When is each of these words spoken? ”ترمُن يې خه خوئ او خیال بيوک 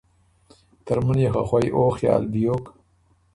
”ترمُن 0.85 1.17
يې 1.23 1.29
خه 1.33 1.41
خوئ 1.47 1.67
او 1.75 1.83
خیال 1.97 2.23
بيوک 2.31 2.65